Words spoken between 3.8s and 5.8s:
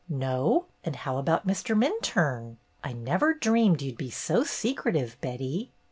you 'd be so secretive, Betty."